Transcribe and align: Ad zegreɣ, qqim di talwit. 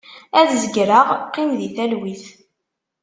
Ad 0.39 0.49
zegreɣ, 0.61 1.07
qqim 1.27 1.49
di 1.59 1.69
talwit. 1.75 2.25